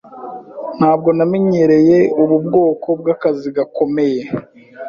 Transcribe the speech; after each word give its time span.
Ntabwo 0.77 1.09
namenyereye 1.17 1.97
ubu 2.21 2.35
bwoko 2.45 2.87
bw'akazi 2.99 3.47
gakomeye. 3.57 4.21